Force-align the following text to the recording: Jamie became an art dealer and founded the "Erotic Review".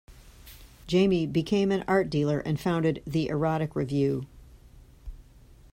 Jamie 0.87 1.27
became 1.27 1.71
an 1.71 1.83
art 1.87 2.09
dealer 2.09 2.39
and 2.39 2.59
founded 2.59 3.03
the 3.05 3.27
"Erotic 3.27 3.75
Review". 3.75 4.25